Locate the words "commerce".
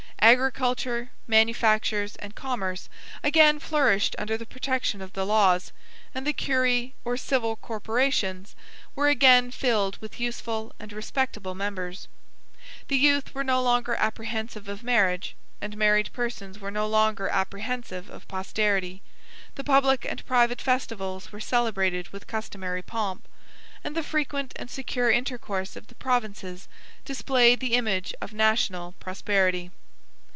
2.35-2.89